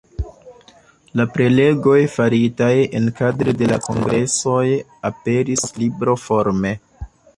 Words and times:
La 1.19 1.25
prelegoj, 1.33 1.97
faritaj 2.13 2.71
enkadre 3.01 3.55
de 3.59 3.67
la 3.73 3.77
kongresoj, 3.89 4.65
aperis 5.11 5.67
libroforme. 5.83 6.73